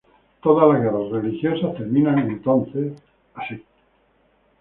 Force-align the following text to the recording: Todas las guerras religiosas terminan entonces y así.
Todas 0.41 0.67
las 0.67 0.81
guerras 0.81 1.11
religiosas 1.11 1.77
terminan 1.77 2.17
entonces 2.17 2.91
y 2.91 3.39
así. 3.39 3.63